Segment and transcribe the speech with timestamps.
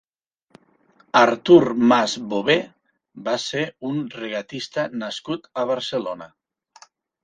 [1.19, 1.59] Artur
[1.91, 2.57] Mas Bové
[3.29, 6.35] va ser un regatista nascut a Barcelona.